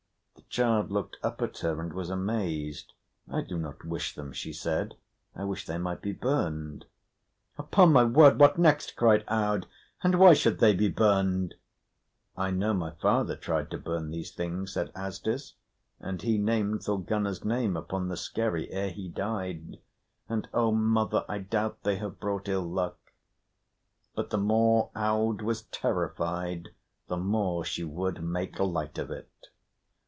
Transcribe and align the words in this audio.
The 0.35 0.55
child 0.55 0.91
looked 0.91 1.17
at 1.23 1.59
her 1.59 1.79
and 1.79 1.93
was 1.93 2.09
amazed. 2.09 2.91
"I 3.31 3.39
do 3.41 3.57
not 3.57 3.85
wish 3.85 4.15
them," 4.15 4.33
she 4.33 4.51
said. 4.51 4.95
"I 5.33 5.45
wish 5.45 5.65
they 5.65 5.77
might 5.77 6.01
be 6.01 6.11
burned." 6.11 6.83
"Upon 7.57 7.93
my 7.93 8.03
word, 8.03 8.37
what 8.37 8.57
next?" 8.57 8.97
cried 8.97 9.23
Aud. 9.29 9.65
"And 10.03 10.15
why 10.19 10.33
should 10.33 10.59
they 10.59 10.73
be 10.73 10.89
burned?" 10.89 11.55
"I 12.35 12.51
know 12.51 12.73
my 12.73 12.91
father 13.01 13.37
tried 13.37 13.71
to 13.71 13.77
burn 13.77 14.11
these 14.11 14.31
things," 14.33 14.73
said 14.73 14.91
Asdis, 14.93 15.53
"and 16.01 16.21
he 16.21 16.37
named 16.37 16.83
Thorgunna's 16.83 17.45
name 17.45 17.77
upon 17.77 18.09
the 18.09 18.17
skerry 18.17 18.69
ere 18.71 18.89
he 18.91 19.07
died. 19.07 19.79
And, 20.27 20.49
O 20.53 20.73
mother, 20.73 21.23
I 21.29 21.37
doubt 21.37 21.83
they 21.83 21.95
have 21.97 22.19
brought 22.19 22.49
ill 22.49 22.67
luck." 22.69 22.99
But 24.15 24.31
the 24.31 24.37
more 24.37 24.91
Aud 24.97 25.41
was 25.43 25.61
terrified, 25.63 26.69
the 27.07 27.17
more 27.17 27.63
she 27.63 27.85
would 27.85 28.21
make 28.21 28.59
light 28.59 28.97
of 28.97 29.11
it. 29.11 29.29